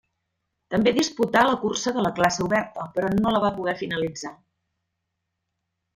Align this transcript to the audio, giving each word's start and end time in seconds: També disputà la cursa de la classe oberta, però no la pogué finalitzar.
També 0.75 0.93
disputà 0.97 1.43
la 1.47 1.59
cursa 1.65 1.93
de 1.97 2.07
la 2.07 2.13
classe 2.21 2.47
oberta, 2.47 2.89
però 2.97 3.13
no 3.19 3.37
la 3.37 3.55
pogué 3.59 3.79
finalitzar. 3.83 4.37